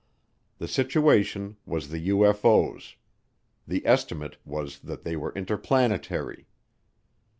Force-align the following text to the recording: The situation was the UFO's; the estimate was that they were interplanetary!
The 0.57 0.67
situation 0.67 1.57
was 1.63 1.89
the 1.89 2.09
UFO's; 2.09 2.95
the 3.67 3.85
estimate 3.85 4.37
was 4.43 4.79
that 4.79 5.03
they 5.03 5.15
were 5.15 5.31
interplanetary! 5.35 6.47